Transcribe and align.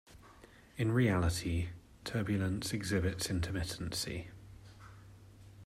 In 0.77 0.91
reality, 0.93 1.67
turbulence 2.05 2.73
exhibits 2.73 3.27
intermittency. 3.27 4.29